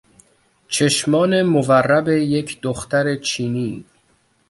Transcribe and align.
چشمان 0.67 1.41
مورب 1.41 2.07
یک 2.07 2.61
دختر 2.61 3.15
چینی 3.15 3.85